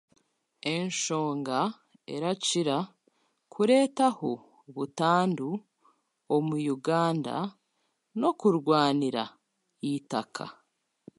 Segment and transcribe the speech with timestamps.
[0.73, 1.59] Enshonga
[2.13, 2.77] erakira
[3.53, 4.31] kureetaho
[4.75, 5.49] butandu
[6.35, 7.35] omu Uganda
[8.17, 9.23] n'okurwanira
[9.89, 10.45] eitaka.